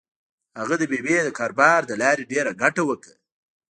هغه 0.59 0.75
د 0.79 0.83
بېمې 0.91 1.17
د 1.23 1.29
کاروبار 1.39 1.79
له 1.89 1.95
لارې 2.01 2.29
ډېره 2.31 2.51
ګټه 2.61 2.81
وکړه. 2.89 3.15